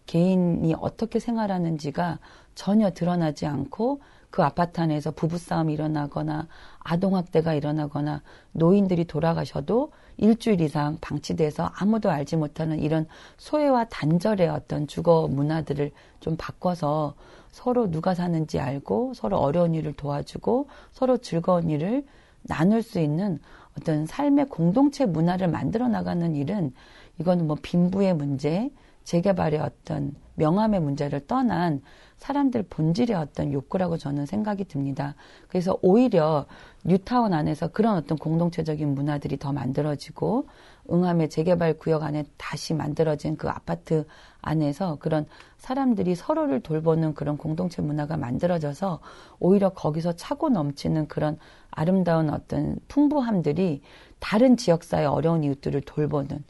[0.07, 2.19] 개인이 어떻게 생활하는지가
[2.55, 6.49] 전혀 드러나지 않고 그 아파트 안에서 부부싸움이 일어나거나
[6.81, 15.29] 아동학대가 일어나거나 노인들이 돌아가셔도 일주일 이상 방치돼서 아무도 알지 못하는 이런 소외와 단절의 어떤 주거
[15.29, 17.15] 문화들을 좀 바꿔서
[17.55, 22.05] 서로 누가 사는지 알고 서로 어려운 일을 도와주고 서로 즐거운 일을
[22.43, 23.39] 나눌 수 있는
[23.79, 26.73] 어떤 삶의 공동체 문화를 만들어 나가는 일은
[27.21, 28.73] 이거는 뭐 빈부의 문제,
[29.05, 31.81] 재개발의 어떤 명함의 문제를 떠난
[32.17, 35.15] 사람들 본질의 어떤 욕구라고 저는 생각이 듭니다.
[35.47, 36.47] 그래서 오히려
[36.83, 40.49] 뉴타운 안에서 그런 어떤 공동체적인 문화들이 더 만들어지고
[40.91, 44.07] 응암의 재개발 구역 안에 다시 만들어진 그 아파트
[44.43, 49.01] 안에서 그런 사람들이 서로를 돌보는 그런 공동체 문화가 만들어져서
[49.39, 51.39] 오히려 거기서 차고 넘치는 그런
[51.71, 53.83] 아름다운 어떤 풍부함들이
[54.19, 56.45] 다른 지역사회 어려운 이웃들을 돌보는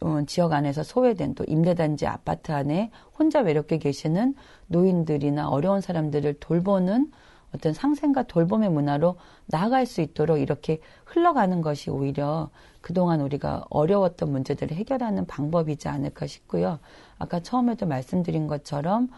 [0.00, 4.34] 어, 지역 안에서 소외된 또 임대단지 아파트 안에 혼자 외롭게 계시는
[4.68, 7.10] 노인들이나 어려운 사람들을 돌보는
[7.56, 9.16] 어떤 상생과 돌봄의 문화로
[9.46, 16.78] 나아갈 수 있도록 이렇게 흘러가는 것이 오히려 그동안 우리가 어려웠던 문제들을 해결하는 방법이지 않을까 싶고요.
[17.18, 19.08] 아까 처음에도 말씀드린 것처럼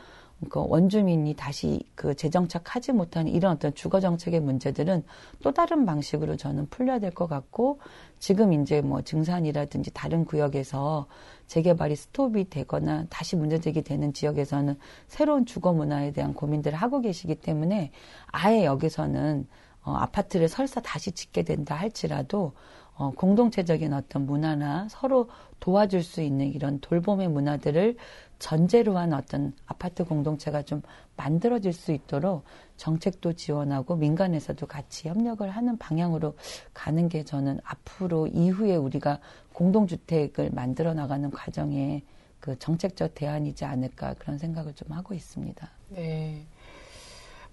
[0.49, 5.03] 그 원주민이 다시 그 재정착하지 못하는 이런 어떤 주거 정책의 문제들은
[5.43, 7.81] 또 다른 방식으로 저는 풀려야 될 것 같고
[8.21, 11.07] 지금 이제 뭐 증산이라든지 다른 구역에서
[11.49, 17.35] 재개발이 스톱이 되거나 다시 문제 제기 되는 지역에서는 새로운 주거 문화에 대한 고민들을 하고 계시기
[17.35, 17.91] 때문에
[18.27, 19.47] 아예 여기서는
[19.83, 22.53] 어, 아파트를 설사 다시 짓게 된다 할지라도
[22.99, 25.29] 어, 공동체적인 어떤 문화나 서로
[25.61, 27.97] 도와줄 수 있는 이런 돌봄의 문화들을
[28.39, 30.83] 전제로 한 어떤 아파트 공동체가 좀
[31.17, 32.45] 만들어질 수 있도록
[32.77, 36.35] 정책도 지원하고 민간에서도 같이 협력을 하는 방향으로
[36.75, 39.21] 가는 게 저는 앞으로 이후에 우리가
[39.59, 42.03] 공동주택을 만들어 나가는 과정에
[42.39, 45.69] 그 정책적 대안이지 않을까 그런 생각을 좀 하고 있습니다.
[45.89, 46.47] 네.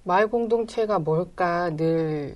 [0.03, 2.35] 마을 공동체가 뭘까 늘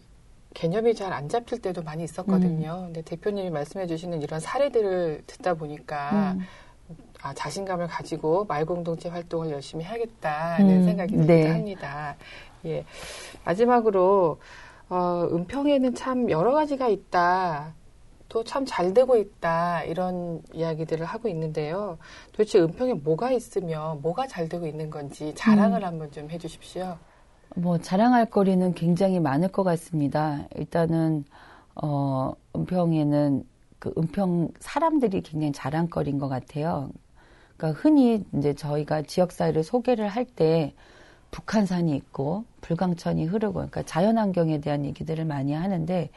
[0.55, 2.77] 개념이 잘 안 잡힐 때도 많이 있었거든요.
[2.79, 2.86] 음.
[2.86, 6.95] 근데 대표님이 말씀해 주시는 이런 사례들을 듣다 보니까 음.
[7.21, 10.84] 아, 자신감을 가지고 마을 공동체 활동을 열심히 해야겠다는 음.
[10.84, 11.51] 생각이 들기도 네.
[11.51, 12.15] 합니다.
[12.65, 12.84] 예.
[13.45, 14.39] 마지막으로
[14.89, 17.75] 어, 은평에는 참 여러 가지가 있다.
[18.29, 19.83] 또 참 잘 되고 있다.
[19.83, 21.97] 이런 이야기들을 하고 있는데요.
[22.31, 25.85] 도대체 은평에 뭐가 있으며 뭐가 잘 되고 있는 건지 자랑을 음.
[25.87, 26.97] 한번 좀 해주십시오.
[27.55, 30.45] 뭐 자랑할 거리는 굉장히 많을 것 같습니다.
[30.55, 31.25] 일단은
[31.75, 33.43] 어 은평에는
[33.79, 36.91] 그 은평 사람들이 굉장히 자랑거리인 것 같아요.
[37.57, 40.73] 그러니까 흔히 이제 저희가 지역사회를 소개를 할 때
[41.31, 46.09] 북한산이 있고 불광천이 흐르고 그러니까 자연환경에 대한 얘기들을 많이 하는데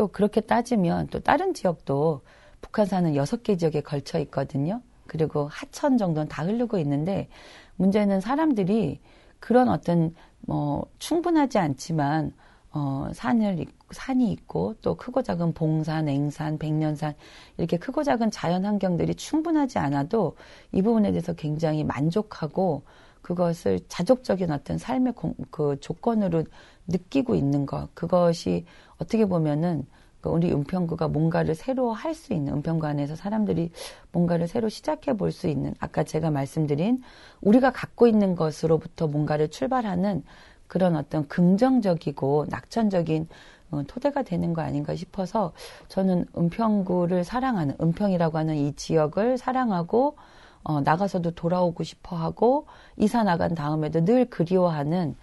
[0.00, 2.22] 또 그렇게 따지면 또 다른 지역도
[2.62, 4.80] 북한산은 여섯 개 지역에 걸쳐 있거든요.
[5.06, 7.28] 그리고 하천 정도는 다 흐르고 있는데
[7.76, 8.98] 문제는 사람들이
[9.40, 12.32] 그런 어떤 뭐 충분하지 않지만
[12.70, 17.12] 어 산을 산이 있고 또 크고 작은 봉산, 앵산, 백년산
[17.58, 20.34] 이렇게 크고 작은 자연 환경들이 충분하지 않아도
[20.72, 22.84] 이 부분에 대해서 굉장히 만족하고
[23.22, 26.44] 그것을 자족적인 어떤 삶의 공, 그 조건으로
[26.86, 27.88] 느끼고 있는 것.
[27.94, 28.64] 그것이
[28.98, 29.86] 어떻게 보면은
[30.20, 33.70] 그 우리 은평구가 뭔가를 새로 할 수 있는 은평구 안에서 사람들이
[34.12, 37.02] 뭔가를 새로 시작해 볼 수 있는 아까 제가 말씀드린
[37.40, 40.22] 우리가 갖고 있는 것으로부터 뭔가를 출발하는
[40.66, 43.28] 그런 어떤 긍정적이고 낙천적인
[43.70, 45.52] 어, 토대가 되는 거 아닌가 싶어서
[45.88, 50.16] 저는 은평구를 사랑하는 은평이라고 하는 이 지역을 사랑하고
[50.62, 55.16] 어, 나가서도 돌아오고 싶어 하고 이사 나간 다음에도 늘 그리워하는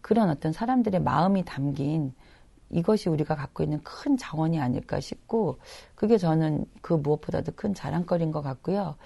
[0.00, 2.12] 그런 어떤 사람들의 마음이 담긴
[2.70, 5.58] 이것이 우리가 갖고 있는 큰 자원이 아닐까 싶고
[5.94, 8.96] 그게 저는 그 무엇보다도 큰 자랑거리인 것 같고요.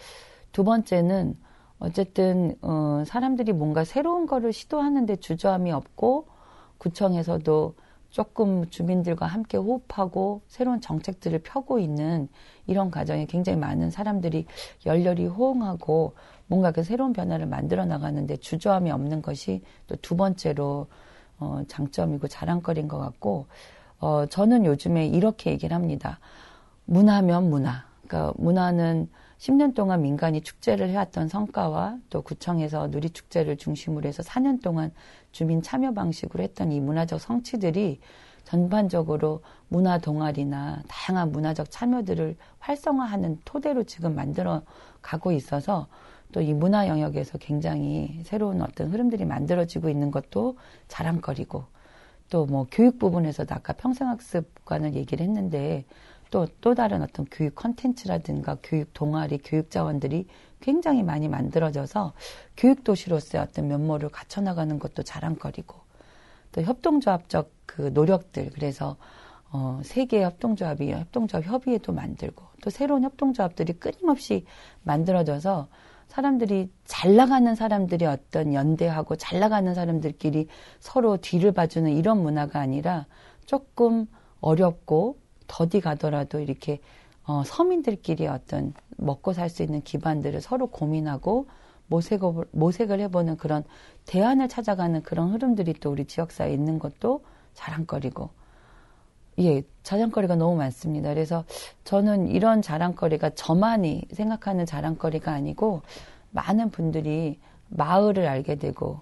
[0.53, 1.37] 두 번째는
[1.79, 6.27] 어쨌든 어, 사람들이 뭔가 새로운 거를 시도하는데 주저함이 없고
[6.79, 7.75] 구청에서도
[8.19, 12.27] 조금 주민들과 함께 호흡하고 새로운 정책들을 펴고 있는
[12.67, 14.45] 이런 과정에 굉장히 많은 사람들이
[14.87, 16.15] 열렬히 호응하고
[16.49, 20.89] 뭔가 그 새로운 변화를 만들어 나가는데 주저함이 없는 것이 또 두 번째로
[21.39, 23.47] 어, 장점이고 자랑거리인 것 같고,
[24.01, 26.19] 어, 저는 요즘에 이렇게 얘기를 합니다.
[26.87, 27.85] 문화면 문화.
[28.05, 34.91] 그러니까 문화는 10년 동안 민간이 축제를 해왔던 성과와 또 구청에서 누리축제를 중심으로 해서 4년 동안
[35.39, 38.01] 주민 참여 방식으로 했던 이 문화적 성취들이
[38.43, 44.63] 전반적으로 문화 동아리나 다양한 문화적 참여들을 활성화하는 토대로 지금 만들어
[45.01, 45.87] 가고 있어서
[46.33, 50.57] 또 이 문화 영역에서 굉장히 새로운 어떤 흐름들이 만들어지고 있는 것도
[50.89, 51.67] 자랑거리고
[52.31, 55.85] 또 뭐 교육 부분에서도 아까 평생학습관을 얘기를 했는데
[56.33, 60.27] 또, 또 다른 어떤 교육 컨텐츠라든가 교육 동아리, 교육 자원들이
[60.61, 62.13] 굉장히 많이 만들어져서
[62.57, 65.77] 교육 도시로서의 어떤 면모를 갖춰나가는 것도 자랑거리고
[66.53, 68.97] 또 협동조합적 그 노력들 그래서
[69.51, 74.45] 어, 세계 협동조합이 협동조합 협의회도 만들고 또 새로운 협동조합들이 끊임없이
[74.83, 75.69] 만들어져서
[76.09, 80.49] 사람들이 잘 나가는 사람들이 어떤 연대하고 잘 나가는 사람들끼리
[80.81, 83.07] 서로 뒤를 봐주는 이런 문화가 아니라
[83.47, 84.07] 조금
[84.41, 86.81] 어렵고 더디 가더라도 이렇게
[87.29, 91.47] 어, 서민들끼리 어떤 먹고 살 수 있는 기반들을 서로 고민하고
[91.89, 93.65] 모색을, 모색을 해보는 그런
[94.07, 97.23] 대안을 찾아가는 그런 흐름들이 또 우리 지역사회에 있는 것도
[97.55, 98.31] 자랑거리고
[99.41, 101.11] 예, 자랑거리가 너무 많습니다.
[101.11, 101.45] 그래서
[101.85, 105.83] 저는 이런 자랑거리가 저만이 생각하는 자랑거리가 아니고
[106.31, 107.39] 많은 분들이
[107.69, 109.01] 마을을 알게 되고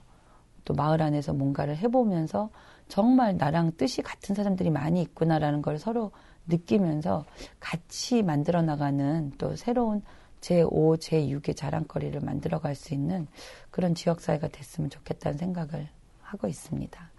[0.64, 2.50] 또 마을 안에서 뭔가를 해보면서
[2.88, 6.10] 정말 나랑 뜻이 같은 사람들이 많이 있구나라는 걸 서로
[6.46, 7.24] 느끼면서
[7.60, 10.02] 같이 만들어 나가는 또 새로운
[10.40, 13.26] 제5, 제6의 자랑거리를 만들어 갈 수 있는
[13.70, 15.88] 그런 지역사회가 됐으면 좋겠다는 생각을
[16.22, 17.10] 하고 있습니다.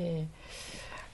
[0.00, 0.26] 예.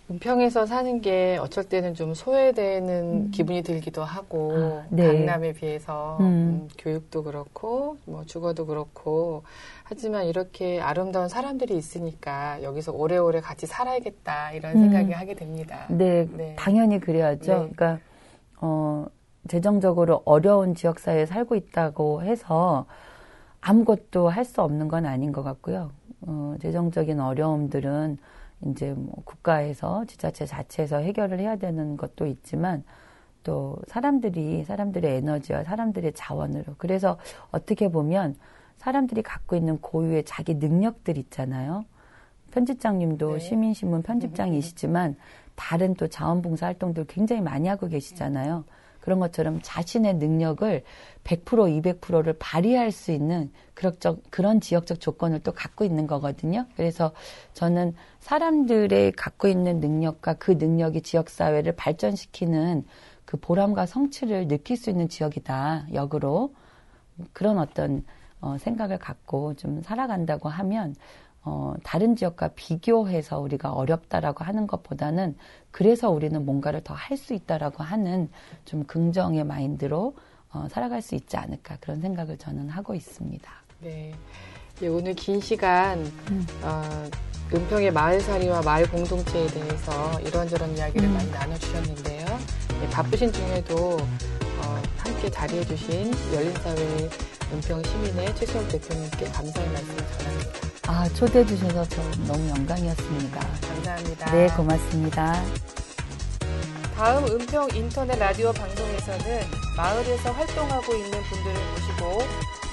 [0.09, 3.31] 은평에서 사는 게 어쩔 때는 좀 소외되는 음.
[3.33, 5.05] 기분이 들기도 하고 아, 네.
[5.05, 6.25] 강남에 비해서 음.
[6.25, 9.42] 음, 교육도 그렇고 뭐 주거도 그렇고
[9.83, 14.81] 하지만 이렇게 아름다운 사람들이 있으니까 여기서 오래오래 같이 살아야겠다 이런 음.
[14.83, 15.87] 생각이 하게 됩니다.
[15.88, 16.55] 네, 네.
[16.57, 17.53] 당연히 그래야죠.
[17.53, 17.71] 네.
[17.75, 17.99] 그러니까
[18.61, 19.07] 어
[19.49, 22.87] 재정적으로 어려운 지역 사회에 살고 있다고 해서
[23.61, 25.90] 아무것도 할 수 없는 건 아닌 것 같고요.
[26.23, 28.19] 어, 재정적인 어려움들은
[28.64, 32.85] 이제 뭐 국가에서 지자체 자체에서 해결을 해야 되는 것도 있지만
[33.42, 37.19] 또 사람들이 사람들의 에너지와 사람들의 자원으로 그래서
[37.51, 38.37] 어떻게 보면
[38.79, 41.85] 사람들이 갖고 있는 고유의 자기 능력들 있잖아요.
[42.51, 43.38] 편집장님도 네.
[43.38, 45.16] 시민신문 편집장이시지만
[45.55, 48.64] 다른 또 자원봉사 활동들 굉장히 많이 하고 계시잖아요.
[49.07, 50.83] 그런 것처럼 자신의 능력을
[51.23, 56.66] 100% 200%를 발휘할 수 있는 그럭적, 그런 지역적 조건을 또 갖고 있는 거거든요.
[56.75, 57.12] 그래서
[57.55, 62.85] 저는 사람들의 갖고 있는 능력과 그 능력이 지역사회를 발전시키는
[63.25, 65.87] 그 보람과 성취를 느낄 수 있는 지역이다.
[65.95, 66.53] 역으로.
[67.33, 68.05] 그런 어떤
[68.40, 70.97] 어, 생각을 갖고 좀 살아간다고 하면
[71.48, 75.37] 어, 다른 지역과 비교해서 우리가 어렵다라고 하는 것보다는
[75.70, 78.28] 그래서 우리는 뭔가를 더 할 수 있다라고 하는
[78.64, 80.16] 좀 긍정의 마인드로
[80.52, 83.48] 어, 살아갈 수 있지 않을까 그런 생각을 저는 하고 있습니다.
[83.80, 84.12] 네.
[84.82, 86.46] 예, 오늘 긴 시간 음.
[86.62, 86.82] 어,
[87.54, 91.14] 은평의 마을살이와 마을 공동체에 대해서 이런저런 이야기를 음.
[91.14, 92.26] 많이 나눠주셨는데요.
[92.82, 97.09] 예, 바쁘신 중에도 어, 함께 자리해주신 열린사회
[97.52, 100.76] 은평 시민의 최수영 대표님께 감사의 말씀을 전합니다.
[100.88, 103.40] 아, 초대해 주셔서 저 너무 영광이었습니다.
[103.40, 104.31] 감사합니다.
[104.31, 105.42] 네, 고맙습니다.
[106.94, 109.42] 다음 은평 인터넷 라디오 방송에서는
[109.77, 112.22] 마을에서 활동하고 있는 분들을 모시고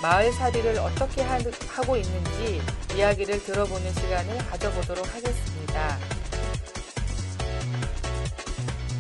[0.04, 2.62] 마을살이를 어떻게 하, 하고 있는지
[2.96, 5.98] 이야기를 들어보는 시간을 가져보도록 하겠습니다.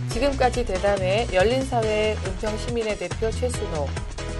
[0.09, 3.87] 지금까지 대담의 열린사회 은평 시민의 대표 최순호,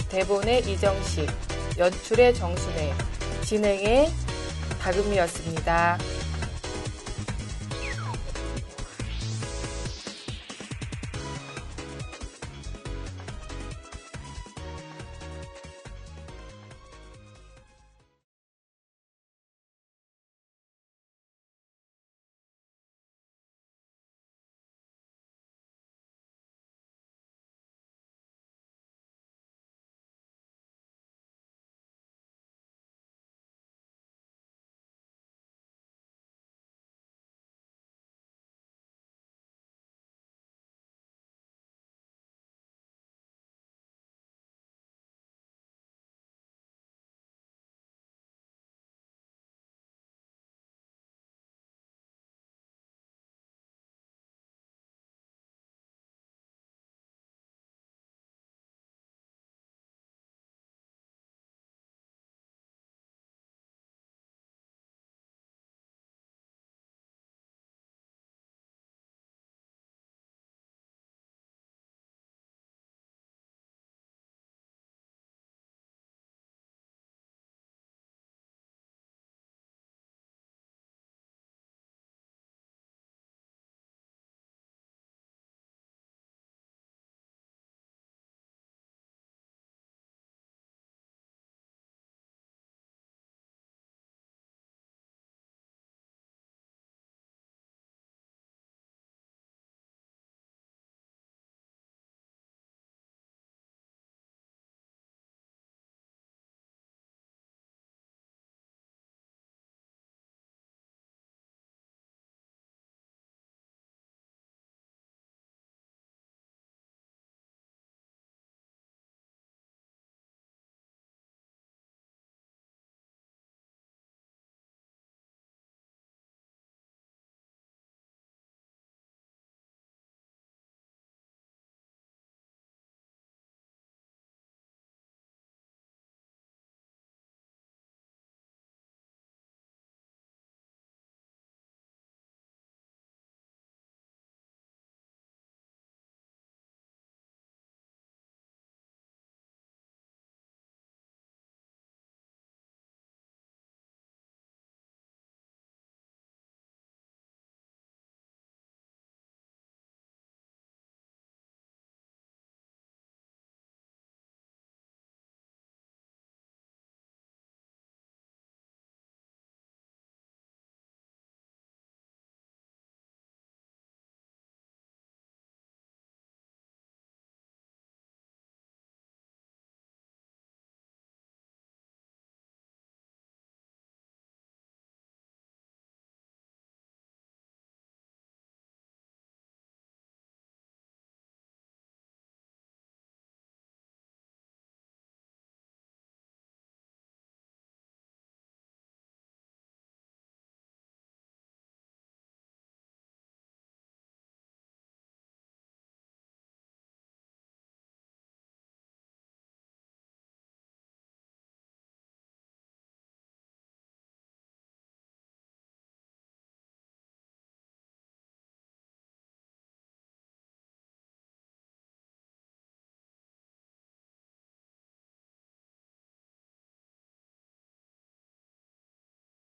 [0.10, 1.30] 대본의 이정식,
[1.78, 2.94] 연출의 정순혜,
[3.44, 4.23] 진행의
[4.84, 5.98] 다금이었습니다.